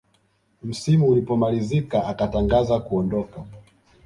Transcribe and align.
msimu 0.63 1.07
ulipomalizika 1.07 2.05
akatangaza 2.07 2.79
kuondoka 2.79 3.43